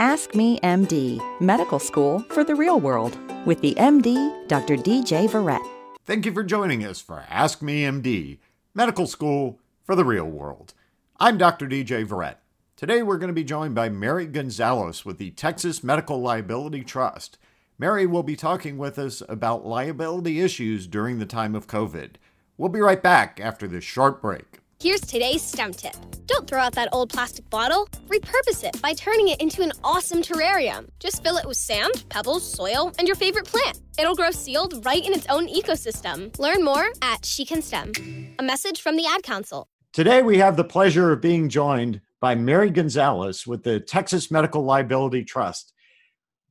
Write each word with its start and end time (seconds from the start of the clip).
Ask 0.00 0.36
Me 0.36 0.60
MD, 0.60 1.20
medical 1.40 1.80
school 1.80 2.20
for 2.30 2.44
the 2.44 2.54
real 2.54 2.78
world, 2.78 3.18
with 3.44 3.60
the 3.62 3.74
MD, 3.74 4.46
Dr. 4.46 4.76
DJ 4.76 5.28
Verret. 5.28 5.66
Thank 6.06 6.24
you 6.24 6.32
for 6.32 6.44
joining 6.44 6.84
us 6.84 7.00
for 7.00 7.24
Ask 7.28 7.62
Me 7.62 7.82
MD, 7.82 8.38
medical 8.74 9.08
school 9.08 9.58
for 9.82 9.96
the 9.96 10.04
real 10.04 10.26
world. 10.26 10.72
I'm 11.18 11.36
Dr. 11.36 11.66
DJ 11.66 12.06
Verret. 12.06 12.36
Today 12.76 13.02
we're 13.02 13.18
going 13.18 13.26
to 13.26 13.34
be 13.34 13.42
joined 13.42 13.74
by 13.74 13.88
Mary 13.88 14.26
Gonzales 14.26 15.04
with 15.04 15.18
the 15.18 15.32
Texas 15.32 15.82
Medical 15.82 16.20
Liability 16.20 16.84
Trust. 16.84 17.36
Mary 17.76 18.06
will 18.06 18.22
be 18.22 18.36
talking 18.36 18.78
with 18.78 19.00
us 19.00 19.20
about 19.28 19.66
liability 19.66 20.40
issues 20.40 20.86
during 20.86 21.18
the 21.18 21.26
time 21.26 21.56
of 21.56 21.66
COVID. 21.66 22.10
We'll 22.56 22.68
be 22.68 22.78
right 22.78 23.02
back 23.02 23.40
after 23.40 23.66
this 23.66 23.82
short 23.82 24.22
break. 24.22 24.60
Here's 24.80 25.00
today's 25.00 25.42
STEM 25.42 25.72
tip. 25.72 25.96
Don't 26.28 26.46
throw 26.46 26.60
out 26.60 26.74
that 26.74 26.90
old 26.92 27.08
plastic 27.08 27.48
bottle. 27.48 27.88
Repurpose 28.06 28.62
it 28.62 28.80
by 28.82 28.92
turning 28.92 29.28
it 29.28 29.40
into 29.40 29.62
an 29.62 29.72
awesome 29.82 30.20
terrarium. 30.20 30.86
Just 31.00 31.22
fill 31.22 31.38
it 31.38 31.46
with 31.46 31.56
sand, 31.56 32.04
pebbles, 32.10 32.48
soil, 32.52 32.92
and 32.98 33.08
your 33.08 33.16
favorite 33.16 33.46
plant. 33.46 33.80
It'll 33.98 34.14
grow 34.14 34.30
sealed 34.30 34.84
right 34.84 35.02
in 35.04 35.14
its 35.14 35.26
own 35.30 35.48
ecosystem. 35.48 36.38
Learn 36.38 36.62
more 36.62 36.84
at 37.00 37.24
She 37.24 37.46
Can 37.46 37.62
STEM. 37.62 38.34
A 38.38 38.42
message 38.42 38.82
from 38.82 38.96
the 38.96 39.06
Ad 39.06 39.22
Council. 39.22 39.68
Today 39.94 40.20
we 40.20 40.36
have 40.36 40.58
the 40.58 40.64
pleasure 40.64 41.12
of 41.12 41.22
being 41.22 41.48
joined 41.48 42.02
by 42.20 42.34
Mary 42.34 42.68
Gonzales 42.68 43.46
with 43.46 43.62
the 43.62 43.80
Texas 43.80 44.30
Medical 44.30 44.62
Liability 44.62 45.24
Trust. 45.24 45.72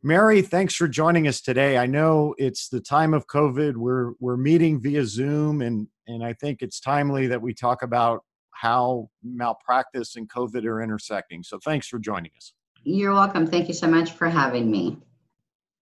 Mary, 0.02 0.42
thanks 0.42 0.74
for 0.74 0.88
joining 0.88 1.28
us 1.28 1.40
today. 1.40 1.78
I 1.78 1.86
know 1.86 2.34
it's 2.40 2.70
the 2.70 2.82
time 2.82 3.14
of 3.14 3.28
COVID. 3.28 3.76
We're 3.76 4.14
we're 4.20 4.38
meeting 4.38 4.82
via 4.82 5.06
Zoom 5.06 5.62
and 5.62 5.88
and 6.08 6.24
I 6.24 6.34
think 6.34 6.64
it's 6.64 6.80
timely 6.80 7.28
that 7.28 7.44
we 7.44 7.54
talk 7.54 7.84
about 7.84 8.24
how 8.60 9.10
malpractice 9.24 10.16
and 10.16 10.28
COVID 10.30 10.66
are 10.66 10.82
intersecting. 10.82 11.44
So 11.44 11.60
thanks 11.60 11.88
for 11.88 12.00
joining 12.00 12.32
us. 12.38 12.54
You're 12.84 13.14
welcome. 13.14 13.46
Thank 13.46 13.68
you 13.68 13.74
so 13.74 13.88
much 13.88 14.12
for 14.12 14.30
having 14.30 14.72
me. 14.72 14.98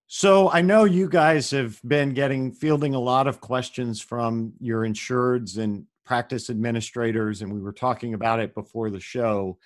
So 0.08 0.50
I 0.50 0.60
know 0.60 0.84
you 0.84 1.08
guys 1.08 1.50
have 1.52 1.80
been 1.86 2.10
getting 2.10 2.52
fielding 2.52 2.94
a 2.94 3.00
lot 3.00 3.26
of 3.26 3.40
questions 3.40 4.00
from 4.00 4.52
your 4.60 4.82
insureds 4.82 5.58
and 5.58 5.86
practice 6.04 6.50
administrators, 6.50 7.42
and 7.42 7.52
we 7.52 7.60
were 7.60 7.72
talking 7.72 8.14
about 8.14 8.40
it 8.40 8.54
before 8.54 8.90
the 8.90 9.00
show. 9.00 9.58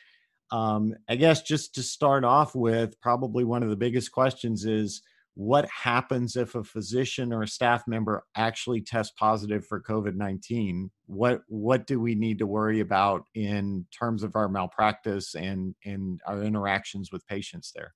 Um, 0.52 0.94
I 1.08 1.16
guess 1.16 1.42
just 1.42 1.74
to 1.74 1.82
start 1.82 2.24
off 2.24 2.54
with, 2.54 2.98
probably 3.00 3.44
one 3.44 3.62
of 3.62 3.70
the 3.70 3.76
biggest 3.76 4.12
questions 4.12 4.64
is 4.64 5.02
what 5.34 5.66
happens 5.68 6.36
if 6.36 6.54
a 6.54 6.64
physician 6.64 7.32
or 7.32 7.42
a 7.42 7.48
staff 7.48 7.84
member 7.86 8.24
actually 8.36 8.80
tests 8.80 9.12
positive 9.18 9.64
for 9.66 9.80
covid-19 9.80 10.88
what 11.10 11.42
what 11.48 11.86
do 11.86 12.00
we 12.00 12.14
need 12.14 12.38
to 12.38 12.46
worry 12.46 12.80
about 12.80 13.24
in 13.34 13.84
terms 13.96 14.22
of 14.22 14.36
our 14.36 14.48
malpractice 14.48 15.34
and 15.34 15.74
and 15.84 16.20
our 16.26 16.42
interactions 16.42 17.10
with 17.10 17.26
patients 17.26 17.72
there? 17.74 17.92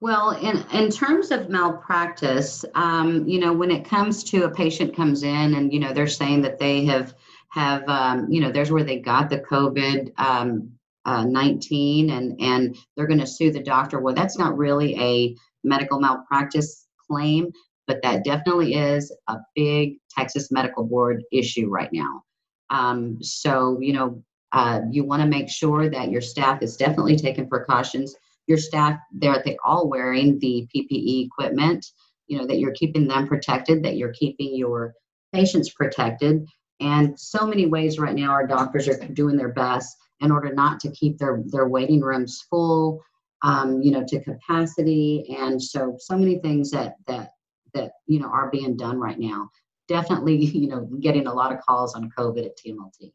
Well 0.00 0.32
in 0.32 0.64
in 0.72 0.90
terms 0.90 1.30
of 1.30 1.48
malpractice 1.48 2.64
um, 2.74 3.26
you 3.26 3.40
know 3.40 3.52
when 3.52 3.70
it 3.70 3.84
comes 3.84 4.22
to 4.24 4.44
a 4.44 4.50
patient 4.50 4.94
comes 4.94 5.22
in 5.22 5.54
and 5.54 5.72
you 5.72 5.80
know 5.80 5.92
they're 5.92 6.06
saying 6.06 6.42
that 6.42 6.58
they 6.58 6.84
have 6.84 7.14
have 7.48 7.88
um, 7.88 8.30
you 8.30 8.40
know 8.40 8.52
there's 8.52 8.70
where 8.70 8.84
they 8.84 8.98
got 8.98 9.30
the 9.30 9.40
covid 9.40 10.12
um, 10.18 10.70
uh, 11.04 11.24
19 11.24 12.10
and 12.10 12.38
and 12.40 12.76
they're 12.96 13.06
going 13.06 13.20
to 13.20 13.26
sue 13.26 13.50
the 13.50 13.62
doctor 13.62 14.00
well 14.00 14.14
that's 14.14 14.36
not 14.36 14.56
really 14.56 14.94
a 14.98 15.34
medical 15.64 16.00
malpractice 16.00 16.88
claim, 17.08 17.50
but 17.86 18.00
that 18.02 18.24
definitely 18.24 18.74
is 18.74 19.14
a 19.28 19.36
big 19.54 19.96
Texas 20.16 20.50
Medical 20.50 20.84
Board 20.84 21.22
issue 21.32 21.68
right 21.68 21.90
now. 21.92 22.22
Um, 22.70 23.18
so, 23.22 23.78
you 23.80 23.92
know, 23.92 24.22
uh, 24.52 24.80
you 24.90 25.04
want 25.04 25.22
to 25.22 25.28
make 25.28 25.48
sure 25.48 25.90
that 25.90 26.10
your 26.10 26.20
staff 26.20 26.62
is 26.62 26.76
definitely 26.76 27.16
taking 27.16 27.48
precautions. 27.48 28.14
Your 28.46 28.58
staff, 28.58 28.98
they're 29.12 29.42
they 29.44 29.58
all 29.64 29.88
wearing 29.88 30.38
the 30.38 30.66
PPE 30.74 31.26
equipment. 31.26 31.84
You 32.28 32.38
know 32.38 32.46
that 32.46 32.58
you're 32.58 32.72
keeping 32.72 33.06
them 33.08 33.26
protected, 33.26 33.82
that 33.82 33.96
you're 33.96 34.12
keeping 34.12 34.54
your 34.54 34.94
patients 35.34 35.70
protected, 35.70 36.46
and 36.80 37.18
so 37.18 37.46
many 37.46 37.66
ways 37.66 37.98
right 37.98 38.14
now 38.14 38.30
our 38.30 38.46
doctors 38.46 38.88
are 38.88 38.96
doing 39.08 39.36
their 39.36 39.52
best 39.52 39.96
in 40.20 40.30
order 40.30 40.52
not 40.52 40.80
to 40.80 40.90
keep 40.90 41.18
their 41.18 41.42
their 41.46 41.68
waiting 41.68 42.00
rooms 42.00 42.44
full 42.48 43.02
um, 43.42 43.82
you 43.82 43.90
know, 43.90 44.04
to 44.06 44.20
capacity. 44.20 45.36
And 45.38 45.62
so, 45.62 45.96
so 45.98 46.16
many 46.16 46.38
things 46.38 46.70
that, 46.70 46.94
that, 47.06 47.32
that, 47.74 47.92
you 48.06 48.20
know, 48.20 48.28
are 48.28 48.50
being 48.50 48.76
done 48.76 48.98
right 48.98 49.18
now. 49.18 49.50
Definitely, 49.86 50.36
you 50.44 50.68
know, 50.68 50.88
getting 51.00 51.26
a 51.26 51.34
lot 51.34 51.52
of 51.52 51.60
calls 51.60 51.94
on 51.94 52.10
COVID 52.16 52.44
at 52.44 52.58
TMLT. 52.58 53.12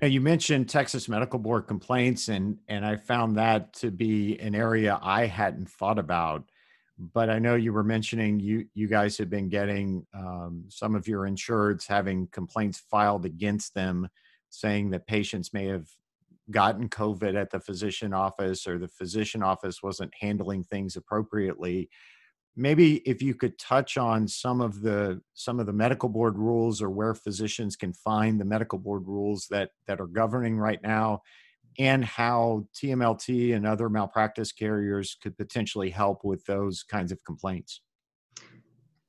Now 0.00 0.06
you 0.06 0.20
mentioned 0.20 0.68
Texas 0.68 1.08
Medical 1.08 1.40
Board 1.40 1.66
complaints, 1.66 2.28
and 2.28 2.58
and 2.68 2.86
I 2.86 2.94
found 2.94 3.36
that 3.36 3.72
to 3.74 3.90
be 3.90 4.38
an 4.38 4.54
area 4.54 4.96
I 5.02 5.26
hadn't 5.26 5.68
thought 5.68 5.98
about. 5.98 6.44
But 6.98 7.30
I 7.30 7.38
know 7.38 7.54
you 7.54 7.72
were 7.72 7.84
mentioning 7.84 8.40
you 8.40 8.66
you 8.74 8.88
guys 8.88 9.16
have 9.18 9.30
been 9.30 9.48
getting 9.48 10.04
um, 10.12 10.64
some 10.68 10.96
of 10.96 11.06
your 11.06 11.28
insureds 11.28 11.86
having 11.86 12.26
complaints 12.32 12.82
filed 12.90 13.24
against 13.24 13.74
them, 13.74 14.08
saying 14.50 14.90
that 14.90 15.06
patients 15.06 15.54
may 15.54 15.66
have 15.66 15.86
gotten 16.50 16.88
COVID 16.88 17.40
at 17.40 17.50
the 17.50 17.60
physician 17.60 18.12
office 18.12 18.66
or 18.66 18.78
the 18.78 18.88
physician 18.88 19.42
office 19.42 19.82
wasn't 19.82 20.12
handling 20.18 20.64
things 20.64 20.96
appropriately. 20.96 21.88
Maybe 22.56 22.96
if 23.08 23.22
you 23.22 23.34
could 23.34 23.58
touch 23.58 23.96
on 23.96 24.26
some 24.26 24.60
of 24.60 24.80
the 24.80 25.20
some 25.34 25.60
of 25.60 25.66
the 25.66 25.72
medical 25.72 26.08
board 26.08 26.36
rules 26.36 26.82
or 26.82 26.90
where 26.90 27.14
physicians 27.14 27.76
can 27.76 27.92
find 27.92 28.40
the 28.40 28.44
medical 28.44 28.78
board 28.78 29.06
rules 29.06 29.46
that 29.50 29.70
that 29.86 30.00
are 30.00 30.08
governing 30.08 30.58
right 30.58 30.82
now 30.82 31.22
and 31.78 32.04
how 32.04 32.66
TMLT 32.74 33.54
and 33.54 33.66
other 33.66 33.88
malpractice 33.88 34.52
carriers 34.52 35.16
could 35.22 35.36
potentially 35.36 35.90
help 35.90 36.24
with 36.24 36.44
those 36.44 36.82
kinds 36.82 37.12
of 37.12 37.22
complaints. 37.24 37.80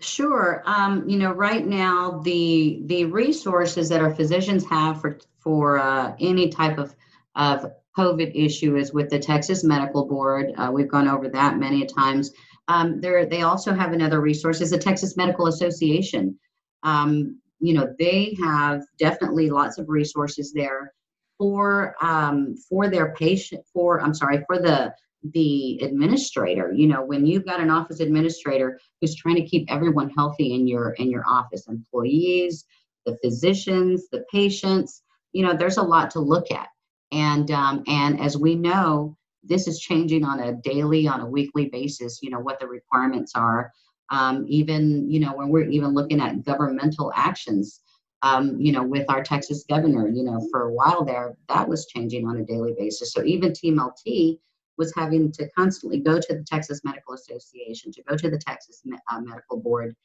Sure. 0.02 0.64
Um, 0.66 1.08
you 1.10 1.18
know, 1.18 1.32
right 1.32 1.66
now 1.66 2.22
the 2.24 2.84
the 2.86 3.06
resources 3.06 3.90
that 3.90 4.02
our 4.02 4.14
physicians 4.16 4.66
have 4.70 5.02
for 5.02 5.20
for 5.40 5.80
uh, 5.80 6.16
any 6.20 6.50
type 6.50 6.78
of 6.78 6.96
of 7.36 7.72
COVID 7.98 8.32
issue 8.34 8.78
is 8.78 8.94
with 8.94 9.10
the 9.10 9.20
Texas 9.20 9.64
Medical 9.64 10.06
Board. 10.06 10.54
Uh, 10.58 10.70
we've 10.72 10.90
gone 10.90 11.08
over 11.08 11.28
that 11.30 11.58
many 11.58 11.86
times. 11.86 12.32
Um, 12.70 13.02
there, 13.02 13.26
they 13.26 13.42
also 13.42 13.74
have 13.74 13.92
another 13.92 14.22
resource 14.22 14.62
is 14.62 14.70
the 14.70 14.78
Texas 14.78 15.18
Medical 15.18 15.48
Association. 15.48 16.38
Um, 16.84 17.40
you 17.60 17.74
know, 17.74 17.94
they 18.00 18.38
have 18.42 18.84
definitely 19.00 19.50
lots 19.50 19.80
of 19.80 19.90
resources 19.90 20.54
there 20.54 20.94
for 21.40 21.96
um, 22.02 22.56
for 22.70 22.88
their 22.92 23.16
patient. 23.16 23.66
For 23.74 24.00
I'm 24.00 24.14
sorry, 24.14 24.44
for 24.46 24.60
the 24.60 24.94
the 25.34 25.80
administrator. 25.82 26.72
You 26.72 26.88
know, 26.88 27.04
when 27.04 27.26
you've 27.26 27.48
got 27.48 27.60
an 27.60 27.72
office 27.72 28.00
administrator 28.00 28.80
who's 29.02 29.16
trying 29.16 29.38
to 29.38 29.46
keep 29.46 29.72
everyone 29.72 30.12
healthy 30.12 30.54
in 30.54 30.68
your 30.68 30.92
in 31.00 31.10
your 31.10 31.24
office, 31.28 31.68
employees, 31.68 32.66
the 33.08 33.18
physicians, 33.24 34.08
the 34.12 34.24
patients. 34.32 35.02
You 35.34 35.44
know, 35.46 35.56
there's 35.56 35.78
a 35.78 35.84
lot 35.84 36.12
to 36.12 36.20
look 36.20 36.52
at 36.52 36.68
and 37.12 37.50
um, 37.52 37.84
and 37.88 38.20
as 38.20 38.38
we 38.38 38.56
know 38.56 39.16
this 39.44 39.68
is 39.68 39.80
changing 39.80 40.24
on 40.24 40.40
a 40.40 40.54
daily 40.54 41.08
on 41.08 41.22
a 41.22 41.26
weekly 41.26 41.70
basis 41.70 42.20
you 42.22 42.30
know 42.30 42.40
what 42.40 42.60
the 42.60 42.68
requirements 42.68 43.34
are 43.36 43.72
um, 44.12 44.46
even 44.48 45.10
you 45.10 45.20
know 45.20 45.34
when 45.34 45.50
we're 45.50 45.70
even 45.70 45.94
looking 45.94 46.20
at 46.20 46.44
governmental 46.44 47.12
actions 47.16 47.82
um, 48.22 48.60
you 48.60 48.72
know 48.72 48.84
with 48.84 49.06
our 49.10 49.24
texas 49.24 49.64
governor 49.70 50.08
you 50.08 50.24
know 50.24 50.46
for 50.52 50.64
a 50.64 50.74
while 50.74 51.04
there 51.04 51.36
that 51.48 51.68
was 51.68 51.86
changing 51.88 52.28
on 52.28 52.38
a 52.38 52.46
daily 52.46 52.74
basis 52.78 53.14
so 53.14 53.24
even 53.24 53.52
tmlt 53.52 54.40
was 54.78 54.94
having 54.96 55.32
to 55.32 55.50
constantly 55.58 56.00
go 56.00 56.20
to 56.20 56.36
the 56.36 56.44
texas 56.44 56.82
medical 56.84 57.14
association 57.14 57.92
to 57.92 58.04
go 58.04 58.16
to 58.16 58.30
the 58.30 58.38
texas 58.38 58.82
uh, 59.12 59.20
medical 59.22 59.58
board 59.58 59.96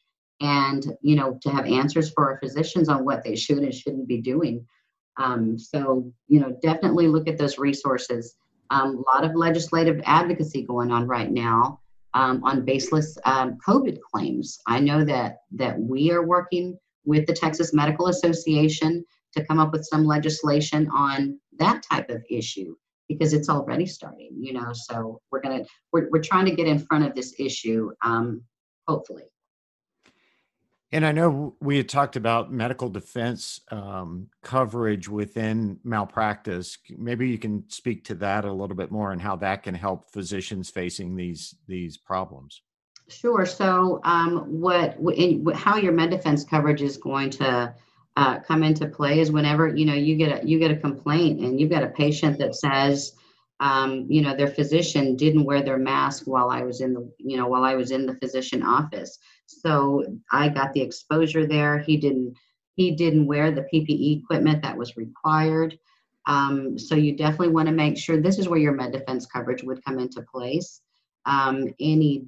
and 0.41 0.97
you 1.03 1.17
know 1.17 1.39
to 1.41 1.51
have 1.51 1.67
answers 1.67 2.11
for 2.13 2.31
our 2.31 2.39
physicians 2.39 2.89
on 2.89 3.05
what 3.05 3.23
they 3.25 3.37
should 3.37 3.59
and 3.59 3.75
shouldn't 3.75 4.09
be 4.09 4.21
doing 4.21 4.65
um, 5.17 5.59
so, 5.59 6.13
you 6.29 6.41
know, 6.41 6.57
definitely 6.63 7.09
look 7.09 7.29
at 7.29 7.39
those 7.39 7.59
resources. 7.59 8.37
Um, 8.71 8.97
a 8.97 9.17
lot 9.17 9.25
of 9.25 9.37
legislative 9.37 10.01
advocacy 10.05 10.63
going 10.63 10.91
on 10.91 11.07
right 11.07 11.31
now 11.31 11.81
um, 12.15 12.43
on 12.45 12.65
baseless 12.65 13.17
um, 13.25 13.59
COVID 13.67 13.99
claims. 14.01 14.59
I 14.67 14.81
know 14.81 15.05
that 15.05 15.39
that 15.53 15.79
we 15.79 16.11
are 16.11 16.25
working 16.25 16.79
with 17.05 17.27
the 17.27 17.33
Texas 17.33 17.73
Medical 17.73 18.09
Association 18.09 19.05
to 19.33 19.45
come 19.45 19.59
up 19.59 19.73
with 19.73 19.85
some 19.85 20.05
legislation 20.05 20.89
on 20.91 21.39
that 21.59 21.83
type 21.83 22.09
of 22.11 22.23
issue 22.31 22.75
because 23.09 23.33
it's 23.33 23.49
already 23.49 23.87
starting. 23.87 24.31
You 24.39 24.55
know, 24.55 24.73
so 24.73 25.21
we're 25.31 25.41
gonna 25.41 25.65
we're 25.93 26.09
we're 26.11 26.23
trying 26.23 26.47
to 26.47 26.55
get 26.55 26.67
in 26.67 26.79
front 26.79 27.05
of 27.05 27.15
this 27.15 27.35
issue. 27.39 27.91
Um, 28.03 28.43
hopefully. 28.87 29.25
And 30.93 31.05
I 31.05 31.11
know 31.11 31.57
we 31.61 31.77
had 31.77 31.89
talked 31.89 32.15
about 32.15 32.53
medical 32.53 32.89
defense 32.89 33.61
um, 33.73 34.29
coverage 34.45 35.09
within 35.09 35.81
malpractice. 35.83 36.79
Maybe 36.97 37.29
you 37.29 37.37
can 37.37 37.69
speak 37.69 38.05
to 38.05 38.15
that 38.17 38.45
a 38.45 38.53
little 38.53 38.77
bit 38.77 38.93
more 38.93 39.11
and 39.11 39.21
how 39.21 39.35
that 39.37 39.65
can 39.65 39.75
help 39.75 40.13
physicians 40.13 40.71
facing 40.71 41.17
these 41.17 41.57
these 41.67 41.97
problems. 41.97 42.63
Sure. 43.09 43.45
So, 43.45 44.01
um, 44.05 44.61
what 44.61 44.97
in, 45.15 45.45
how 45.55 45.77
your 45.77 45.93
med 45.93 46.11
defense 46.11 46.45
coverage 46.45 46.81
is 46.83 46.97
going 46.97 47.31
to 47.31 47.75
uh, 48.17 48.41
come 48.41 48.63
into 48.63 48.87
play 48.89 49.21
is 49.21 49.31
whenever 49.31 49.69
you 49.75 49.85
know 49.85 49.95
you 49.95 50.17
get 50.17 50.43
a 50.43 50.47
you 50.47 50.59
get 50.59 50.71
a 50.71 50.77
complaint 50.77 51.41
and 51.41 51.61
you've 51.61 51.71
got 51.71 51.83
a 51.83 51.89
patient 51.89 52.39
that 52.39 52.55
says 52.55 53.13
um, 53.61 54.07
you 54.09 54.21
know, 54.21 54.35
their 54.37 54.49
physician 54.49 55.17
didn't 55.17 55.45
wear 55.45 55.63
their 55.63 55.79
mask 55.79 56.25
while 56.27 56.51
I 56.51 56.63
was 56.63 56.81
in 56.81 56.93
the, 56.93 57.11
you 57.19 57.37
know, 57.37 57.47
while 57.47 57.65
I 57.65 57.75
was 57.75 57.93
in 57.93 58.05
the 58.07 58.17
physician 58.17 58.63
office. 58.63 59.19
So 59.47 60.05
I 60.33 60.49
got 60.49 60.73
the 60.73 60.81
exposure 60.83 61.47
there. 61.47 61.79
He 61.79 61.97
didn't, 61.97 62.35
he 62.75 62.91
didn't 62.97 63.27
wear 63.27 63.53
the 63.53 63.67
PPE 63.73 64.23
equipment 64.23 64.63
that 64.63 64.77
was 64.77 64.97
required. 64.97 65.79
Um, 66.27 66.79
so 66.79 66.95
you 66.95 67.17
definitely 67.17 67.51
want 67.55 67.69
to 67.69 67.75
make 67.75 67.97
sure 67.97 68.21
this 68.21 68.39
is 68.39 68.49
where 68.49 68.59
your 68.59 68.73
med 68.73 68.93
defense 68.93 69.27
coverage 69.27 69.63
would 69.63 69.85
come 69.85 69.99
into 69.99 70.23
place. 70.23 70.81
Um, 71.27 71.69
any 71.81 72.27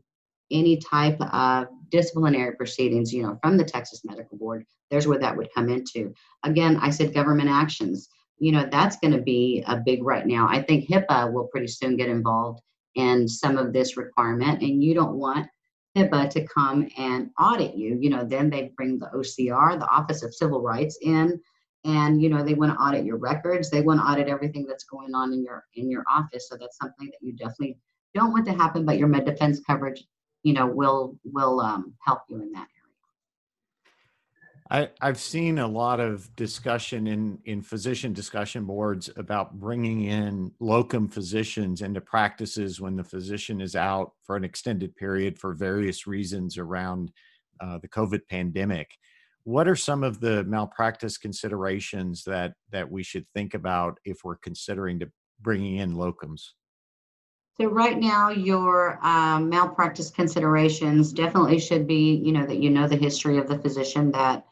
any 0.51 0.79
type 0.79 1.21
of 1.21 1.67
disciplinary 1.91 2.55
proceedings, 2.57 3.13
you 3.13 3.23
know, 3.23 3.39
from 3.43 3.57
the 3.57 3.65
Texas 3.65 4.03
Medical 4.05 4.39
Board, 4.39 4.65
there's 4.91 5.07
where 5.07 5.19
that 5.19 5.37
would 5.37 5.49
come 5.55 5.69
into. 5.69 6.13
Again, 6.45 6.77
I 6.77 6.91
said 6.91 7.15
government 7.15 7.49
actions. 7.49 8.09
You 8.39 8.53
know, 8.53 8.69
that's 8.71 8.99
going 8.99 9.13
to 9.13 9.23
be 9.23 9.65
a 9.67 9.77
big 9.77 10.05
right 10.05 10.27
now. 10.27 10.47
I 10.49 10.63
think 10.63 10.89
HIPAA 10.89 11.33
will 11.33 11.47
pretty 11.47 11.69
soon 11.69 11.97
get 11.97 12.09
involved 12.09 12.61
in 12.95 13.29
some 13.29 13.57
of 13.57 13.73
this 13.73 13.97
requirement, 13.97 14.63
and 14.63 14.83
you 14.83 14.95
don't 14.95 15.17
want 15.17 15.49
HIPAA 15.97 16.29
to 16.31 16.47
come 16.47 16.89
and 16.99 17.31
audit 17.41 17.75
you. 17.75 17.99
You 18.01 18.11
know, 18.11 18.25
then 18.25 18.51
they 18.51 18.73
bring 18.77 18.99
the 18.99 19.11
OCR, 19.15 19.79
the 19.79 19.89
Office 19.89 20.23
of 20.23 20.35
Civil 20.35 20.61
Rights, 20.61 20.99
in, 21.03 21.41
and 21.85 22.21
you 22.21 22.29
know 22.29 22.43
they 22.43 22.55
want 22.55 22.73
to 22.73 22.79
audit 22.79 23.05
your 23.05 23.17
records. 23.17 23.71
They 23.71 23.81
want 23.81 24.01
to 24.01 24.05
audit 24.05 24.29
everything 24.29 24.67
that's 24.67 24.85
going 24.85 25.15
on 25.15 25.33
in 25.33 25.43
your 25.43 25.65
in 25.75 25.91
your 25.91 26.05
office. 26.11 26.49
So 26.49 26.57
that's 26.59 26.79
something 26.79 27.07
that 27.07 27.19
you 27.21 27.33
definitely 27.33 27.79
don't 28.15 28.33
want 28.33 28.45
to 28.47 28.53
happen. 28.53 28.85
But 28.85 28.99
your 28.99 29.09
med 29.09 29.25
defense 29.25 29.61
coverage 29.67 30.05
you 30.47 30.53
know 30.53 30.67
will 30.67 31.19
will 31.25 31.59
um, 31.61 31.93
help 32.07 32.21
you 32.29 32.41
in 32.41 32.53
that 32.53 32.69
area. 34.71 34.91
I, 35.01 35.07
I've 35.09 35.19
seen 35.19 35.59
a 35.59 35.67
lot 35.67 35.99
of 35.99 36.35
discussion 36.37 37.09
in 37.09 37.41
in 37.47 37.63
physician 37.63 38.13
discussion 38.13 38.65
boards 38.65 39.11
about 39.17 39.59
bringing 39.59 40.05
in 40.05 40.53
locum 40.61 41.09
physicians 41.09 41.83
into 41.83 42.01
practices 42.01 42.81
when 42.81 42.95
the 42.95 43.03
physician 43.03 43.61
is 43.61 43.75
out 43.75 44.13
for 44.23 44.37
an 44.37 44.45
extended 44.45 44.95
period 44.95 45.37
for 45.37 45.53
various 45.53 46.07
reasons 46.07 46.59
around 46.59 47.11
uh, 47.61 47.79
the 47.79 47.89
COVID 47.89 48.21
pandemic. 48.31 48.89
What 49.43 49.67
are 49.67 49.75
some 49.75 50.05
of 50.05 50.21
the 50.21 50.45
malpractice 50.45 51.19
considerations 51.19 52.23
that 52.23 52.53
that 52.71 52.89
we 52.89 53.03
should 53.03 53.27
think 53.35 53.55
about 53.55 53.99
if 54.05 54.19
we're 54.23 54.37
considering 54.37 55.01
to 55.01 55.11
bringing 55.41 55.79
in 55.79 55.97
locums? 55.97 56.51
So 57.59 57.69
right 57.69 57.99
now, 57.99 58.29
your 58.29 58.99
um, 59.03 59.49
malpractice 59.49 60.11
considerations 60.11 61.11
definitely 61.11 61.59
should 61.59 61.87
be, 61.87 62.17
you 62.17 62.33
know, 62.33 62.45
that 62.45 62.59
you 62.59 62.69
know 62.69 62.87
the 62.87 62.97
history 62.97 63.39
of 63.39 63.49
the 63.49 63.59
physician 63.59 64.11
that 64.13 64.45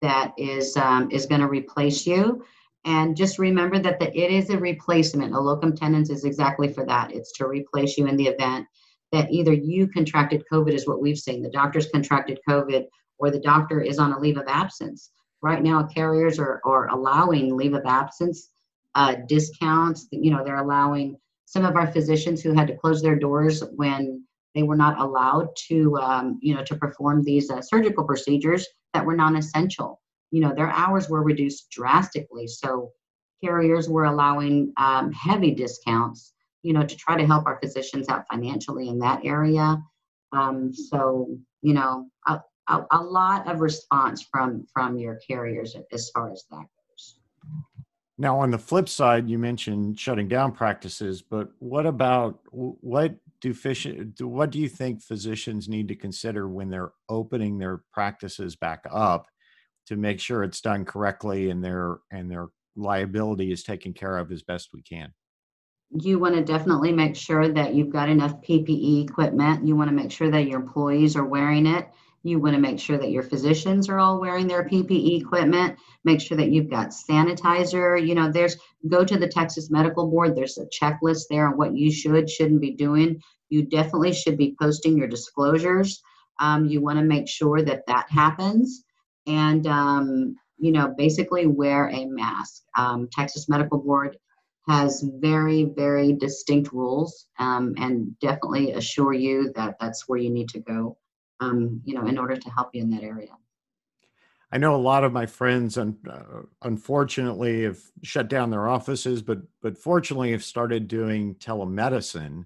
that 0.00 0.32
is 0.38 0.74
um, 0.78 1.10
is 1.10 1.26
going 1.26 1.42
to 1.42 1.48
replace 1.48 2.06
you, 2.06 2.46
and 2.86 3.14
just 3.14 3.38
remember 3.38 3.78
that 3.78 4.00
the, 4.00 4.06
it 4.18 4.30
is 4.30 4.48
a 4.48 4.58
replacement. 4.58 5.34
A 5.34 5.38
locum 5.38 5.76
tenens 5.76 6.08
is 6.08 6.24
exactly 6.24 6.72
for 6.72 6.86
that. 6.86 7.12
It's 7.12 7.32
to 7.32 7.46
replace 7.46 7.98
you 7.98 8.06
in 8.06 8.16
the 8.16 8.28
event 8.28 8.66
that 9.12 9.30
either 9.30 9.52
you 9.52 9.86
contracted 9.88 10.42
COVID, 10.50 10.72
is 10.72 10.88
what 10.88 11.02
we've 11.02 11.18
seen. 11.18 11.42
The 11.42 11.50
doctor's 11.50 11.90
contracted 11.90 12.40
COVID, 12.48 12.86
or 13.18 13.30
the 13.30 13.38
doctor 13.40 13.82
is 13.82 13.98
on 13.98 14.12
a 14.12 14.18
leave 14.18 14.38
of 14.38 14.48
absence. 14.48 15.10
Right 15.42 15.62
now, 15.62 15.82
carriers 15.82 16.38
are 16.38 16.62
are 16.64 16.88
allowing 16.88 17.54
leave 17.54 17.74
of 17.74 17.84
absence 17.84 18.48
uh, 18.94 19.16
discounts. 19.28 20.08
You 20.10 20.30
know, 20.30 20.42
they're 20.42 20.56
allowing 20.56 21.18
some 21.46 21.64
of 21.64 21.76
our 21.76 21.90
physicians 21.90 22.42
who 22.42 22.52
had 22.52 22.66
to 22.66 22.76
close 22.76 23.00
their 23.00 23.16
doors 23.16 23.62
when 23.74 24.22
they 24.54 24.62
were 24.62 24.76
not 24.76 24.98
allowed 25.00 25.48
to, 25.68 25.96
um, 25.98 26.38
you 26.42 26.54
know, 26.54 26.64
to 26.64 26.76
perform 26.76 27.22
these 27.22 27.50
uh, 27.50 27.62
surgical 27.62 28.04
procedures 28.04 28.66
that 28.92 29.04
were 29.04 29.16
non-essential. 29.16 30.00
You 30.32 30.40
know, 30.40 30.52
their 30.54 30.70
hours 30.70 31.08
were 31.08 31.22
reduced 31.22 31.70
drastically. 31.70 32.46
So 32.46 32.90
carriers 33.42 33.88
were 33.88 34.04
allowing 34.04 34.72
um, 34.76 35.12
heavy 35.12 35.52
discounts, 35.52 36.32
you 36.62 36.72
know, 36.72 36.84
to 36.84 36.96
try 36.96 37.16
to 37.16 37.26
help 37.26 37.46
our 37.46 37.58
physicians 37.62 38.08
out 38.08 38.24
financially 38.30 38.88
in 38.88 38.98
that 39.00 39.24
area. 39.24 39.80
Um, 40.32 40.72
so, 40.74 41.28
you 41.62 41.74
know, 41.74 42.06
a, 42.26 42.40
a, 42.68 42.86
a 42.90 43.02
lot 43.02 43.48
of 43.48 43.60
response 43.60 44.26
from 44.30 44.66
from 44.72 44.98
your 44.98 45.20
carriers 45.26 45.76
as 45.92 46.10
far 46.10 46.32
as 46.32 46.44
that 46.50 46.66
now, 48.18 48.40
on 48.40 48.50
the 48.50 48.58
flip 48.58 48.88
side, 48.88 49.28
you 49.28 49.38
mentioned 49.38 50.00
shutting 50.00 50.26
down 50.26 50.52
practices, 50.52 51.20
but 51.20 51.50
what 51.58 51.84
about 51.84 52.40
what 52.50 53.16
do 53.42 53.52
fish, 53.52 53.86
what 54.20 54.50
do 54.50 54.58
you 54.58 54.70
think 54.70 55.02
physicians 55.02 55.68
need 55.68 55.88
to 55.88 55.94
consider 55.94 56.48
when 56.48 56.70
they're 56.70 56.92
opening 57.10 57.58
their 57.58 57.82
practices 57.92 58.56
back 58.56 58.84
up 58.90 59.26
to 59.88 59.96
make 59.96 60.18
sure 60.18 60.42
it's 60.42 60.62
done 60.62 60.86
correctly 60.86 61.50
and 61.50 61.62
their 61.62 61.98
and 62.10 62.30
their 62.30 62.46
liability 62.74 63.52
is 63.52 63.62
taken 63.62 63.92
care 63.92 64.16
of 64.16 64.32
as 64.32 64.42
best 64.42 64.70
we 64.72 64.80
can? 64.80 65.12
You 65.90 66.18
want 66.18 66.36
to 66.36 66.42
definitely 66.42 66.92
make 66.92 67.16
sure 67.16 67.48
that 67.48 67.74
you've 67.74 67.92
got 67.92 68.08
enough 68.08 68.40
PPE 68.40 69.08
equipment. 69.08 69.66
You 69.66 69.76
want 69.76 69.90
to 69.90 69.94
make 69.94 70.10
sure 70.10 70.30
that 70.30 70.46
your 70.46 70.60
employees 70.60 71.16
are 71.16 71.24
wearing 71.24 71.66
it 71.66 71.86
you 72.28 72.38
want 72.38 72.54
to 72.54 72.60
make 72.60 72.78
sure 72.78 72.98
that 72.98 73.10
your 73.10 73.22
physicians 73.22 73.88
are 73.88 73.98
all 73.98 74.20
wearing 74.20 74.46
their 74.46 74.64
PPE 74.64 75.20
equipment. 75.20 75.78
Make 76.04 76.20
sure 76.20 76.36
that 76.36 76.50
you've 76.50 76.70
got 76.70 76.88
sanitizer. 76.88 78.04
You 78.04 78.14
know, 78.14 78.30
there's 78.30 78.56
go 78.88 79.04
to 79.04 79.18
the 79.18 79.28
Texas 79.28 79.70
Medical 79.70 80.08
Board. 80.08 80.34
There's 80.34 80.58
a 80.58 80.66
checklist 80.66 81.24
there 81.30 81.48
on 81.48 81.56
what 81.56 81.76
you 81.76 81.90
should, 81.92 82.28
shouldn't 82.28 82.60
be 82.60 82.72
doing. 82.72 83.20
You 83.48 83.62
definitely 83.62 84.12
should 84.12 84.36
be 84.36 84.56
posting 84.60 84.96
your 84.96 85.08
disclosures. 85.08 86.02
Um, 86.40 86.66
you 86.66 86.80
want 86.80 86.98
to 86.98 87.04
make 87.04 87.28
sure 87.28 87.62
that 87.62 87.86
that 87.86 88.10
happens. 88.10 88.84
And, 89.26 89.66
um, 89.66 90.36
you 90.58 90.72
know, 90.72 90.94
basically 90.96 91.46
wear 91.46 91.88
a 91.90 92.06
mask. 92.06 92.62
Um, 92.76 93.08
Texas 93.12 93.48
Medical 93.48 93.78
Board 93.78 94.16
has 94.68 95.04
very, 95.20 95.64
very 95.76 96.12
distinct 96.12 96.72
rules 96.72 97.26
um, 97.38 97.74
and 97.78 98.18
definitely 98.18 98.72
assure 98.72 99.12
you 99.12 99.52
that 99.54 99.76
that's 99.80 100.08
where 100.08 100.18
you 100.18 100.30
need 100.30 100.48
to 100.48 100.60
go 100.60 100.96
um, 101.40 101.80
you 101.84 101.94
know, 101.94 102.06
in 102.06 102.18
order 102.18 102.36
to 102.36 102.50
help 102.50 102.74
you 102.74 102.82
in 102.82 102.90
that 102.90 103.02
area. 103.02 103.30
I 104.52 104.58
know 104.58 104.76
a 104.76 104.78
lot 104.78 105.04
of 105.04 105.12
my 105.12 105.26
friends, 105.26 105.76
un- 105.76 105.98
uh, 106.08 106.42
unfortunately, 106.62 107.64
have 107.64 107.80
shut 108.02 108.28
down 108.28 108.50
their 108.50 108.68
offices, 108.68 109.22
but 109.22 109.38
but 109.60 109.76
fortunately, 109.76 110.32
have 110.32 110.44
started 110.44 110.88
doing 110.88 111.34
telemedicine. 111.36 112.44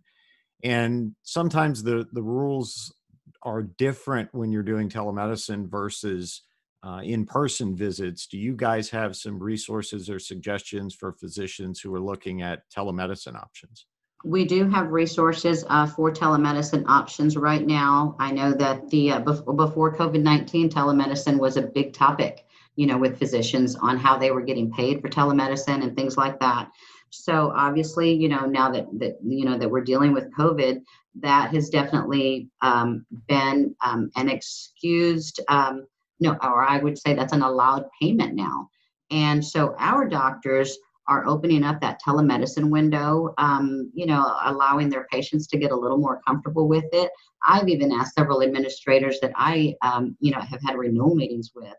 And 0.64 1.14
sometimes 1.22 1.82
the 1.82 2.08
the 2.12 2.22
rules 2.22 2.94
are 3.42 3.62
different 3.62 4.30
when 4.32 4.50
you're 4.50 4.62
doing 4.62 4.88
telemedicine 4.88 5.68
versus 5.70 6.42
uh, 6.82 7.00
in 7.04 7.26
person 7.26 7.76
visits. 7.76 8.26
Do 8.26 8.38
you 8.38 8.56
guys 8.56 8.90
have 8.90 9.16
some 9.16 9.38
resources 9.38 10.08
or 10.08 10.18
suggestions 10.18 10.94
for 10.94 11.12
physicians 11.12 11.80
who 11.80 11.94
are 11.94 12.00
looking 12.00 12.42
at 12.42 12.62
telemedicine 12.70 13.36
options? 13.36 13.86
We 14.24 14.44
do 14.44 14.68
have 14.68 14.90
resources 14.90 15.64
uh, 15.68 15.86
for 15.86 16.12
telemedicine 16.12 16.84
options 16.86 17.36
right 17.36 17.66
now. 17.66 18.16
I 18.18 18.30
know 18.32 18.52
that 18.52 18.90
the 18.90 19.12
uh, 19.12 19.20
before, 19.20 19.96
COVID 19.96 20.22
nineteen, 20.22 20.68
telemedicine 20.68 21.38
was 21.38 21.56
a 21.56 21.62
big 21.62 21.92
topic, 21.92 22.44
you 22.76 22.86
know, 22.86 22.98
with 22.98 23.18
physicians 23.18 23.76
on 23.76 23.96
how 23.96 24.18
they 24.18 24.30
were 24.30 24.42
getting 24.42 24.70
paid 24.72 25.00
for 25.00 25.08
telemedicine 25.08 25.82
and 25.82 25.96
things 25.96 26.16
like 26.16 26.38
that. 26.40 26.70
So 27.10 27.52
obviously, 27.56 28.12
you 28.12 28.28
know, 28.28 28.46
now 28.46 28.70
that 28.70 28.86
that 28.98 29.18
you 29.24 29.44
know 29.44 29.58
that 29.58 29.70
we're 29.70 29.80
dealing 29.80 30.12
with 30.12 30.32
COVID, 30.34 30.82
that 31.20 31.54
has 31.54 31.70
definitely 31.70 32.48
um, 32.60 33.06
been 33.26 33.74
um, 33.84 34.10
an 34.16 34.28
excused, 34.28 35.40
um, 35.48 35.86
no, 36.20 36.32
or 36.42 36.62
I 36.62 36.78
would 36.78 36.98
say 36.98 37.14
that's 37.14 37.32
an 37.32 37.42
allowed 37.42 37.86
payment 38.00 38.34
now. 38.34 38.68
And 39.10 39.44
so 39.44 39.74
our 39.78 40.08
doctors 40.08 40.78
are 41.10 41.26
opening 41.26 41.64
up 41.64 41.80
that 41.80 42.00
telemedicine 42.06 42.70
window, 42.70 43.34
um, 43.36 43.90
you 43.92 44.06
know, 44.06 44.36
allowing 44.44 44.88
their 44.88 45.08
patients 45.10 45.48
to 45.48 45.58
get 45.58 45.72
a 45.72 45.76
little 45.76 45.98
more 45.98 46.20
comfortable 46.26 46.68
with 46.68 46.84
it. 46.92 47.10
I've 47.46 47.68
even 47.68 47.90
asked 47.92 48.14
several 48.14 48.42
administrators 48.42 49.18
that 49.20 49.32
I, 49.34 49.74
um, 49.82 50.16
you 50.20 50.30
know, 50.30 50.40
have 50.40 50.60
had 50.64 50.78
renewal 50.78 51.16
meetings 51.16 51.50
with, 51.54 51.74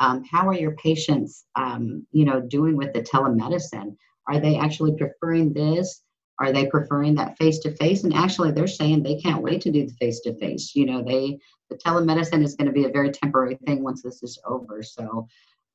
um, 0.00 0.24
how 0.30 0.48
are 0.48 0.54
your 0.54 0.72
patients, 0.72 1.46
um, 1.54 2.04
you 2.10 2.24
know, 2.24 2.40
doing 2.40 2.76
with 2.76 2.92
the 2.92 3.02
telemedicine? 3.02 3.96
Are 4.28 4.40
they 4.40 4.58
actually 4.58 4.96
preferring 4.96 5.52
this? 5.52 6.02
Are 6.40 6.52
they 6.52 6.66
preferring 6.66 7.14
that 7.14 7.38
face 7.38 7.60
to 7.60 7.74
face? 7.76 8.02
And 8.02 8.12
actually, 8.12 8.50
they're 8.50 8.66
saying 8.66 9.02
they 9.02 9.20
can't 9.20 9.42
wait 9.42 9.60
to 9.62 9.70
do 9.70 9.86
the 9.86 9.94
face 9.94 10.20
to 10.22 10.36
face. 10.38 10.74
You 10.74 10.86
know, 10.86 11.02
they 11.02 11.38
the 11.70 11.76
telemedicine 11.76 12.44
is 12.44 12.56
going 12.56 12.66
to 12.66 12.72
be 12.72 12.84
a 12.84 12.90
very 12.90 13.10
temporary 13.10 13.56
thing 13.64 13.82
once 13.82 14.02
this 14.02 14.22
is 14.22 14.38
over. 14.44 14.82
So, 14.82 15.28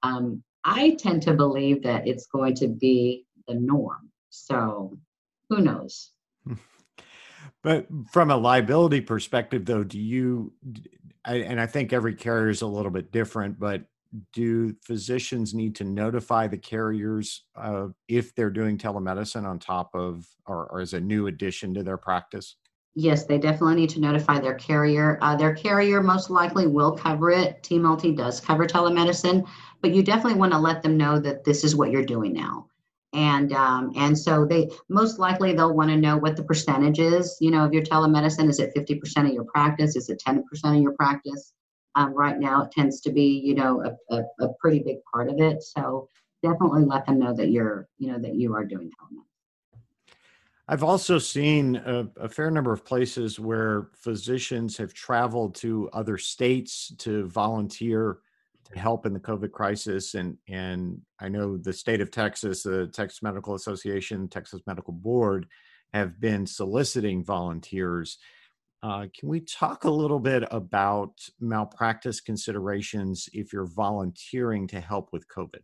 um, 0.04 0.44
I 0.64 0.96
tend 1.00 1.24
to 1.24 1.34
believe 1.34 1.84
that 1.84 2.08
it's 2.08 2.28
going 2.28 2.56
to 2.56 2.68
be 2.68 3.26
the 3.48 3.56
norm. 3.56 4.10
So 4.30 4.98
who 5.50 5.62
knows? 5.62 6.12
But 7.64 7.88
from 8.12 8.32
a 8.32 8.38
liability 8.38 9.02
perspective, 9.02 9.66
though, 9.66 9.84
do 9.84 10.00
you, 10.00 10.54
and 11.26 11.62
I 11.62 11.68
think 11.68 11.94
every 11.94 12.16
carrier 12.16 12.50
is 12.50 12.64
a 12.64 12.68
little 12.68 12.92
bit 12.92 13.12
different, 13.12 13.60
but 13.60 13.84
do 14.34 14.76
physicians 14.84 15.54
need 15.54 15.76
to 15.76 15.84
notify 15.84 16.48
the 16.48 16.58
carriers 16.58 17.46
uh, 17.56 17.88
if 18.08 18.34
they're 18.36 18.50
doing 18.50 18.78
telemedicine 18.78 19.46
on 19.46 19.60
top 19.60 19.92
of 19.94 20.26
or, 20.48 20.66
or 20.68 20.82
as 20.82 20.94
a 20.94 21.00
new 21.00 21.28
addition 21.28 21.74
to 21.76 21.84
their 21.84 21.98
practice? 21.98 22.56
Yes, 22.94 23.26
they 23.26 23.38
definitely 23.38 23.76
need 23.76 23.90
to 23.92 24.02
notify 24.02 24.40
their 24.40 24.56
carrier. 24.56 25.18
Uh, 25.22 25.36
their 25.36 25.56
carrier 25.56 26.04
most 26.04 26.30
likely 26.30 26.68
will 26.68 26.92
cover 26.92 27.32
it. 27.32 27.64
TMLT 27.64 28.18
does 28.18 28.42
cover 28.42 28.66
telemedicine, 28.66 29.48
but 29.82 29.94
you 29.94 30.04
definitely 30.04 30.40
want 30.40 30.54
to 30.54 30.60
let 30.60 30.82
them 30.84 30.98
know 30.98 31.20
that 31.20 31.44
this 31.44 31.64
is 31.64 31.76
what 31.76 31.92
you're 31.92 32.06
doing 32.06 32.34
now. 32.34 32.68
and 33.14 33.52
um, 33.52 33.92
and 33.96 34.18
so 34.18 34.46
they 34.46 34.70
most 34.88 35.20
likely 35.20 35.54
they'll 35.54 35.74
want 35.74 35.90
to 35.90 35.98
know 35.98 36.18
what 36.18 36.38
the 36.38 36.44
percentage 36.44 37.00
is 37.00 37.38
you 37.42 37.52
know 37.52 37.66
of 37.66 37.74
your 37.74 37.84
telemedicine. 37.84 38.50
Is 38.50 38.60
it 38.60 38.74
50% 38.76 39.28
of 39.28 39.34
your 39.34 39.44
practice? 39.46 39.96
Is 39.96 40.10
it 40.10 40.22
10% 40.26 40.42
of 40.64 40.82
your 40.82 40.94
practice? 40.94 41.54
Um, 41.96 42.14
right 42.14 42.40
now 42.40 42.64
it 42.64 42.72
tends 42.72 43.02
to 43.02 43.12
be 43.12 43.42
you 43.44 43.56
know 43.56 43.84
a, 43.84 44.16
a, 44.16 44.24
a, 44.46 44.54
pretty 44.62 44.80
big 44.80 44.98
part 45.12 45.28
of 45.30 45.40
it. 45.40 45.62
So 45.62 46.08
definitely 46.42 46.86
let 46.86 47.06
them 47.06 47.20
know 47.20 47.34
that 47.34 47.50
you're 47.50 47.90
you 47.98 48.12
know 48.12 48.20
that 48.20 48.36
you 48.36 48.54
are 48.56 48.64
doing 48.64 48.90
telemedicine. 48.90 49.26
I've 50.68 50.84
also 50.84 51.18
seen 51.20 51.76
a, 51.76 52.08
a, 52.16 52.30
fair 52.30 52.50
number 52.50 52.72
of 52.72 52.86
places 52.86 53.38
where 53.38 53.90
physicians 53.94 54.78
have 54.78 54.94
traveled 54.94 55.54
to 55.56 55.90
other 55.92 56.18
states 56.18 56.94
to 57.00 57.28
volunteer 57.28 58.20
help 58.76 59.06
in 59.06 59.14
the 59.14 59.20
COVID 59.20 59.52
crisis. 59.52 60.16
And, 60.16 60.38
and 60.48 61.00
I 61.20 61.30
know 61.30 61.58
the 61.58 61.74
state 61.74 62.02
of 62.02 62.12
Texas, 62.12 62.64
the 62.64 62.88
Texas 62.88 63.22
Medical 63.22 63.56
Association, 63.56 64.28
Texas 64.28 64.62
Medical 64.68 64.94
Board 64.94 65.48
have 65.94 66.20
been 66.20 66.46
soliciting 66.46 67.24
volunteers. 67.24 68.18
Uh, 68.84 69.06
can 69.18 69.30
we 69.30 69.42
talk 69.42 69.84
a 69.84 69.90
little 69.90 70.20
bit 70.20 70.44
about 70.52 71.14
malpractice 71.40 72.20
considerations 72.20 73.30
if 73.34 73.54
you're 73.54 73.68
volunteering 73.68 74.68
to 74.68 74.80
help 74.80 75.10
with 75.12 75.28
COVID? 75.28 75.60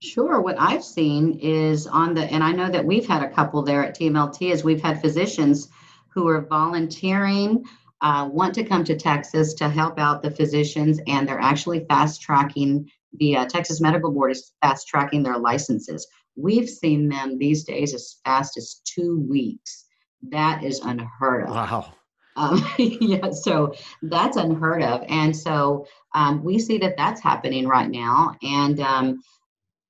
Sure. 0.00 0.40
What 0.40 0.56
I've 0.58 0.84
seen 0.84 1.38
is 1.40 1.86
on 1.86 2.14
the, 2.14 2.24
and 2.24 2.44
I 2.44 2.52
know 2.52 2.70
that 2.70 2.84
we've 2.84 3.06
had 3.06 3.22
a 3.22 3.30
couple 3.30 3.62
there 3.62 3.84
at 3.84 3.98
TMLT, 3.98 4.52
is 4.52 4.62
we've 4.62 4.82
had 4.82 5.00
physicians 5.00 5.68
who 6.08 6.28
are 6.28 6.46
volunteering, 6.46 7.64
uh, 8.02 8.28
want 8.30 8.54
to 8.54 8.64
come 8.64 8.84
to 8.84 8.96
Texas 8.96 9.54
to 9.54 9.68
help 9.68 9.98
out 9.98 10.22
the 10.22 10.30
physicians, 10.30 11.00
and 11.06 11.28
they're 11.28 11.40
actually 11.40 11.84
fast 11.88 12.20
tracking. 12.20 12.90
The 13.18 13.36
uh, 13.36 13.46
Texas 13.46 13.80
Medical 13.80 14.12
Board 14.12 14.32
is 14.32 14.52
fast 14.60 14.86
tracking 14.88 15.22
their 15.22 15.38
licenses. 15.38 16.06
We've 16.36 16.68
seen 16.68 17.08
them 17.08 17.38
these 17.38 17.64
days 17.64 17.94
as 17.94 18.16
fast 18.24 18.56
as 18.58 18.82
two 18.84 19.24
weeks. 19.28 19.86
That 20.30 20.62
is 20.62 20.80
unheard 20.80 21.44
of. 21.44 21.50
Wow. 21.50 21.94
Um, 22.36 22.62
yeah, 22.78 23.30
so 23.30 23.74
that's 24.02 24.36
unheard 24.36 24.82
of. 24.82 25.02
And 25.08 25.34
so 25.34 25.86
um, 26.14 26.44
we 26.44 26.58
see 26.58 26.78
that 26.78 26.96
that's 26.98 27.22
happening 27.22 27.66
right 27.66 27.90
now. 27.90 28.34
And 28.42 28.78
um, 28.80 29.22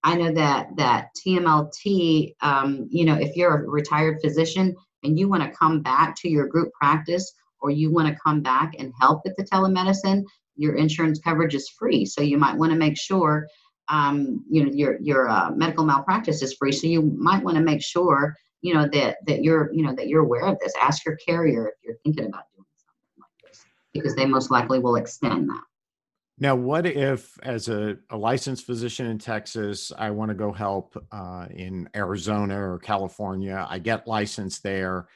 I 0.04 0.14
know 0.14 0.32
that 0.32 0.68
that 0.76 1.08
TMLT, 1.26 2.34
um, 2.40 2.86
you 2.90 3.04
know, 3.04 3.16
if 3.16 3.34
you're 3.34 3.64
a 3.64 3.68
retired 3.68 4.18
physician 4.22 4.76
and 5.02 5.18
you 5.18 5.28
want 5.28 5.42
to 5.42 5.58
come 5.58 5.82
back 5.82 6.14
to 6.20 6.28
your 6.28 6.46
group 6.46 6.72
practice 6.80 7.32
or 7.60 7.70
you 7.70 7.90
want 7.90 8.08
to 8.08 8.20
come 8.22 8.42
back 8.42 8.74
and 8.78 8.92
help 9.00 9.22
with 9.24 9.34
the 9.36 9.44
telemedicine, 9.44 10.24
your 10.56 10.76
insurance 10.76 11.18
coverage 11.18 11.54
is 11.54 11.68
free. 11.68 12.04
So 12.04 12.22
you 12.22 12.38
might 12.38 12.56
want 12.56 12.72
to 12.72 12.78
make 12.78 12.96
sure, 12.96 13.46
um, 13.88 14.44
you 14.50 14.64
know, 14.64 14.70
your 14.72 14.98
your 15.00 15.28
uh, 15.28 15.50
medical 15.50 15.84
malpractice 15.84 16.42
is 16.42 16.54
free. 16.54 16.72
So 16.72 16.86
you 16.86 17.02
might 17.02 17.44
want 17.44 17.56
to 17.56 17.62
make 17.62 17.82
sure, 17.82 18.34
you 18.62 18.74
know, 18.74 18.88
that 18.92 19.18
that 19.26 19.42
you're, 19.42 19.72
you 19.72 19.82
know, 19.82 19.94
that 19.94 20.08
you're 20.08 20.22
aware 20.22 20.46
of 20.46 20.58
this. 20.60 20.72
Ask 20.80 21.04
your 21.04 21.16
carrier 21.16 21.68
if 21.68 21.74
you're 21.84 21.96
thinking 22.04 22.26
about 22.26 22.44
doing 22.54 22.66
something 22.78 23.20
like 23.20 23.50
this, 23.50 23.64
because 23.92 24.14
they 24.14 24.26
most 24.26 24.50
likely 24.50 24.78
will 24.78 24.96
extend 24.96 25.48
that. 25.50 25.62
Now, 26.38 26.54
what 26.54 26.84
if, 26.84 27.38
as 27.42 27.68
a, 27.68 27.96
a 28.10 28.16
licensed 28.16 28.66
physician 28.66 29.06
in 29.06 29.16
Texas, 29.18 29.90
I 29.96 30.10
want 30.10 30.28
to 30.28 30.34
go 30.34 30.52
help 30.52 30.94
uh, 31.10 31.46
in 31.50 31.88
Arizona 31.96 32.60
or 32.60 32.78
California? 32.78 33.66
I 33.66 33.78
get 33.78 34.06
licensed 34.06 34.62
there. 34.62 35.08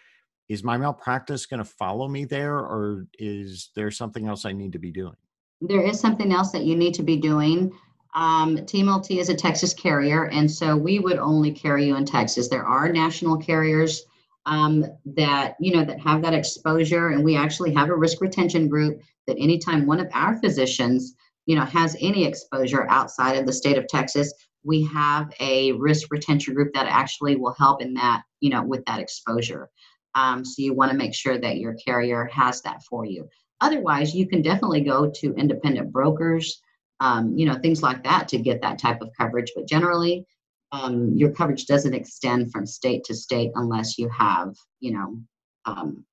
Is 0.50 0.64
my 0.64 0.76
malpractice 0.76 1.46
going 1.46 1.58
to 1.58 1.64
follow 1.64 2.08
me 2.08 2.24
there, 2.24 2.56
or 2.56 3.06
is 3.20 3.70
there 3.76 3.92
something 3.92 4.26
else 4.26 4.44
I 4.44 4.50
need 4.50 4.72
to 4.72 4.80
be 4.80 4.90
doing? 4.90 5.14
There 5.60 5.80
is 5.80 6.00
something 6.00 6.32
else 6.32 6.50
that 6.50 6.64
you 6.64 6.74
need 6.74 6.92
to 6.94 7.04
be 7.04 7.16
doing. 7.16 7.70
Um, 8.16 8.56
TMLT 8.56 9.18
is 9.20 9.28
a 9.28 9.34
Texas 9.36 9.72
carrier, 9.72 10.24
and 10.24 10.50
so 10.50 10.76
we 10.76 10.98
would 10.98 11.18
only 11.18 11.52
carry 11.52 11.86
you 11.86 11.94
in 11.94 12.04
Texas. 12.04 12.48
There 12.48 12.64
are 12.64 12.90
national 12.90 13.36
carriers 13.36 14.02
um, 14.44 14.84
that 15.14 15.54
you 15.60 15.72
know 15.72 15.84
that 15.84 16.00
have 16.00 16.20
that 16.22 16.34
exposure, 16.34 17.10
and 17.10 17.24
we 17.24 17.36
actually 17.36 17.72
have 17.74 17.88
a 17.88 17.96
risk 17.96 18.20
retention 18.20 18.66
group 18.66 19.00
that 19.28 19.36
anytime 19.38 19.86
one 19.86 20.00
of 20.00 20.08
our 20.12 20.36
physicians, 20.40 21.14
you 21.46 21.54
know, 21.54 21.64
has 21.64 21.96
any 22.00 22.24
exposure 22.24 22.88
outside 22.90 23.36
of 23.36 23.46
the 23.46 23.52
state 23.52 23.78
of 23.78 23.86
Texas, 23.86 24.34
we 24.64 24.82
have 24.86 25.32
a 25.38 25.70
risk 25.74 26.10
retention 26.10 26.54
group 26.54 26.74
that 26.74 26.88
actually 26.88 27.36
will 27.36 27.54
help 27.54 27.80
in 27.80 27.94
that, 27.94 28.22
you 28.40 28.50
know, 28.50 28.64
with 28.64 28.84
that 28.86 28.98
exposure. 28.98 29.70
Um, 30.14 30.44
so 30.44 30.62
you 30.62 30.74
want 30.74 30.90
to 30.90 30.96
make 30.98 31.14
sure 31.14 31.38
that 31.38 31.58
your 31.58 31.74
carrier 31.74 32.24
has 32.32 32.62
that 32.62 32.82
for 32.82 33.04
you. 33.04 33.28
Otherwise, 33.60 34.14
you 34.14 34.26
can 34.26 34.42
definitely 34.42 34.80
go 34.80 35.10
to 35.16 35.34
independent 35.34 35.92
brokers, 35.92 36.60
um, 37.00 37.36
you 37.36 37.46
know, 37.46 37.54
things 37.54 37.82
like 37.82 38.02
that 38.04 38.28
to 38.28 38.38
get 38.38 38.62
that 38.62 38.78
type 38.78 39.00
of 39.02 39.10
coverage. 39.16 39.52
But 39.54 39.68
generally, 39.68 40.26
um, 40.72 41.12
your 41.14 41.30
coverage 41.32 41.66
doesn't 41.66 41.94
extend 41.94 42.52
from 42.52 42.66
state 42.66 43.04
to 43.04 43.14
state 43.14 43.50
unless 43.54 43.98
you 43.98 44.08
have, 44.08 44.54
you 44.80 44.92
know, 44.92 45.20
um, 45.66 46.04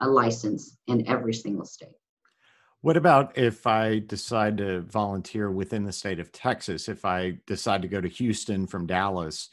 a 0.00 0.08
license 0.08 0.76
in 0.86 1.06
every 1.06 1.34
single 1.34 1.64
state. 1.64 1.94
What 2.80 2.96
about 2.96 3.38
if 3.38 3.66
I 3.66 4.00
decide 4.00 4.58
to 4.58 4.82
volunteer 4.82 5.50
within 5.50 5.84
the 5.84 5.92
state 5.92 6.20
of 6.20 6.32
Texas? 6.32 6.88
If 6.88 7.04
I 7.04 7.38
decide 7.46 7.80
to 7.82 7.88
go 7.88 8.00
to 8.00 8.08
Houston 8.08 8.66
from 8.66 8.86
Dallas, 8.86 9.48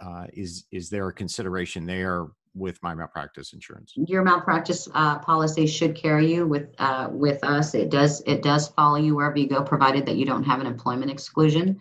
uh, 0.00 0.26
is 0.32 0.64
is 0.72 0.90
there 0.90 1.06
a 1.06 1.12
consideration 1.12 1.86
there 1.86 2.26
with 2.54 2.82
my 2.82 2.94
malpractice 2.94 3.52
insurance? 3.52 3.92
Your 3.96 4.22
malpractice 4.22 4.88
uh, 4.94 5.18
policy 5.18 5.66
should 5.66 5.94
carry 5.94 6.32
you 6.32 6.46
with 6.46 6.74
uh, 6.78 7.08
with 7.10 7.42
us. 7.44 7.74
It 7.74 7.90
does 7.90 8.22
it 8.26 8.42
does 8.42 8.68
follow 8.68 8.96
you 8.96 9.16
wherever 9.16 9.38
you 9.38 9.48
go, 9.48 9.62
provided 9.62 10.06
that 10.06 10.16
you 10.16 10.26
don't 10.26 10.44
have 10.44 10.60
an 10.60 10.66
employment 10.66 11.10
exclusion. 11.10 11.78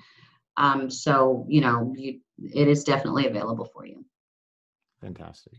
Um, 0.58 0.90
so 0.90 1.46
you 1.50 1.62
know 1.62 1.94
you, 1.98 2.20
it 2.38 2.68
is 2.68 2.84
definitely 2.84 3.28
available 3.28 3.66
for 3.66 3.86
you. 3.86 4.06
Fantastic. 5.02 5.54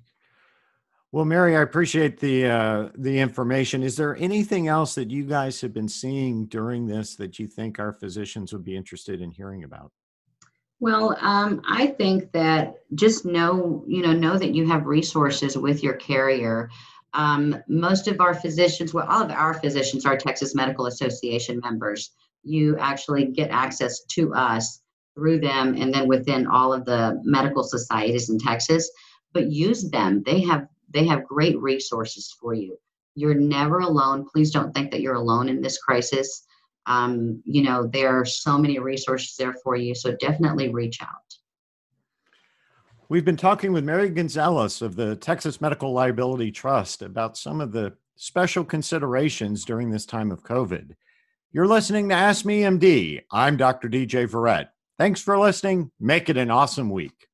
Well, 1.10 1.26
Mary, 1.26 1.58
I 1.58 1.60
appreciate 1.60 2.20
the 2.20 2.46
uh, 2.46 2.88
the 2.96 3.18
information. 3.18 3.82
Is 3.82 3.96
there 3.96 4.16
anything 4.16 4.68
else 4.68 4.94
that 4.94 5.10
you 5.10 5.24
guys 5.24 5.60
have 5.60 5.74
been 5.74 5.88
seeing 5.88 6.46
during 6.46 6.86
this 6.86 7.16
that 7.16 7.38
you 7.38 7.46
think 7.46 7.78
our 7.78 7.92
physicians 7.92 8.52
would 8.52 8.64
be 8.64 8.76
interested 8.76 9.20
in 9.20 9.30
hearing 9.30 9.64
about? 9.64 9.92
Well, 10.82 11.16
um, 11.20 11.62
I 11.64 11.86
think 11.86 12.32
that 12.32 12.74
just 12.96 13.24
know, 13.24 13.84
you 13.86 14.02
know, 14.02 14.12
know 14.12 14.36
that 14.36 14.52
you 14.52 14.66
have 14.66 14.84
resources 14.86 15.56
with 15.56 15.80
your 15.80 15.94
carrier. 15.94 16.70
Um, 17.14 17.56
most 17.68 18.08
of 18.08 18.20
our 18.20 18.34
physicians, 18.34 18.92
well, 18.92 19.06
all 19.08 19.22
of 19.22 19.30
our 19.30 19.54
physicians 19.54 20.04
are 20.04 20.16
Texas 20.16 20.56
Medical 20.56 20.86
Association 20.86 21.60
members. 21.62 22.10
You 22.42 22.76
actually 22.78 23.26
get 23.26 23.52
access 23.52 24.02
to 24.16 24.34
us 24.34 24.82
through 25.14 25.38
them, 25.38 25.76
and 25.80 25.94
then 25.94 26.08
within 26.08 26.48
all 26.48 26.72
of 26.72 26.84
the 26.84 27.20
medical 27.22 27.62
societies 27.62 28.28
in 28.28 28.40
Texas. 28.40 28.90
But 29.32 29.52
use 29.52 29.88
them; 29.88 30.24
they 30.26 30.40
have 30.40 30.66
they 30.92 31.06
have 31.06 31.28
great 31.28 31.56
resources 31.60 32.34
for 32.40 32.54
you. 32.54 32.76
You're 33.14 33.34
never 33.34 33.78
alone. 33.78 34.26
Please 34.34 34.50
don't 34.50 34.74
think 34.74 34.90
that 34.90 35.00
you're 35.00 35.14
alone 35.14 35.48
in 35.48 35.62
this 35.62 35.78
crisis. 35.78 36.44
Um, 36.86 37.42
you 37.44 37.62
know, 37.62 37.86
there 37.86 38.18
are 38.18 38.24
so 38.24 38.58
many 38.58 38.78
resources 38.78 39.36
there 39.36 39.54
for 39.64 39.76
you. 39.76 39.94
So 39.94 40.16
definitely 40.16 40.68
reach 40.68 41.00
out. 41.02 41.08
We've 43.08 43.24
been 43.24 43.36
talking 43.36 43.72
with 43.72 43.84
Mary 43.84 44.08
Gonzales 44.08 44.80
of 44.80 44.96
the 44.96 45.16
Texas 45.16 45.60
Medical 45.60 45.92
Liability 45.92 46.50
Trust 46.50 47.02
about 47.02 47.36
some 47.36 47.60
of 47.60 47.72
the 47.72 47.94
special 48.16 48.64
considerations 48.64 49.64
during 49.64 49.90
this 49.90 50.06
time 50.06 50.30
of 50.30 50.42
COVID. 50.42 50.92
You're 51.52 51.66
listening 51.66 52.08
to 52.08 52.14
Ask 52.14 52.46
Me 52.46 52.62
MD. 52.62 53.20
I'm 53.30 53.58
Dr. 53.58 53.90
DJ 53.90 54.26
Verret. 54.26 54.68
Thanks 54.98 55.20
for 55.20 55.38
listening. 55.38 55.90
Make 56.00 56.30
it 56.30 56.38
an 56.38 56.50
awesome 56.50 56.88
week. 56.88 57.28